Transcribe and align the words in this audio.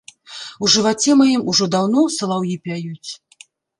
У 0.63 0.69
жываце 0.75 1.11
маім 1.21 1.43
ужо 1.53 1.65
даўно 1.75 2.07
салаўі 2.17 2.59
пяюць. 2.65 3.09